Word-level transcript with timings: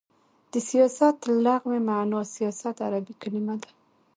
د 0.51 0.53
سیاست 0.69 1.17
لغوی 1.45 1.79
معنا: 1.87 2.19
سیاست 2.35 2.75
عربی 2.85 3.13
کلمه 3.21 3.55
ده. 3.61 3.69